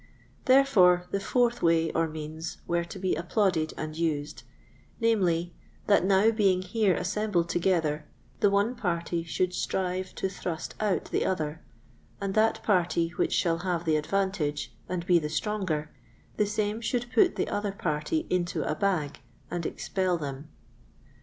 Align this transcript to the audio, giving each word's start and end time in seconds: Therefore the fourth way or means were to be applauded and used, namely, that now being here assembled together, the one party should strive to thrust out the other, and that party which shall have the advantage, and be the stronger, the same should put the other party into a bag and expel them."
Therefore 0.45 1.05
the 1.11 1.19
fourth 1.19 1.61
way 1.61 1.91
or 1.91 2.07
means 2.07 2.57
were 2.65 2.83
to 2.83 2.97
be 2.97 3.13
applauded 3.13 3.71
and 3.77 3.95
used, 3.95 4.41
namely, 4.99 5.53
that 5.85 6.03
now 6.03 6.31
being 6.31 6.63
here 6.63 6.95
assembled 6.95 7.49
together, 7.49 8.05
the 8.39 8.49
one 8.49 8.73
party 8.73 9.23
should 9.23 9.53
strive 9.53 10.15
to 10.15 10.27
thrust 10.27 10.73
out 10.79 11.05
the 11.11 11.23
other, 11.23 11.61
and 12.19 12.33
that 12.33 12.63
party 12.63 13.09
which 13.09 13.31
shall 13.33 13.59
have 13.59 13.85
the 13.85 13.95
advantage, 13.95 14.75
and 14.89 15.05
be 15.05 15.19
the 15.19 15.29
stronger, 15.29 15.91
the 16.35 16.47
same 16.47 16.81
should 16.81 17.11
put 17.13 17.35
the 17.35 17.47
other 17.47 17.71
party 17.71 18.25
into 18.31 18.67
a 18.67 18.73
bag 18.73 19.19
and 19.51 19.67
expel 19.67 20.17
them." 20.17 20.49